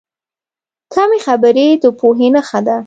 کمې 0.93 1.19
خبرې، 1.25 1.67
د 1.83 1.85
پوهې 1.99 2.27
نښه 2.35 2.59
ده. 2.67 2.77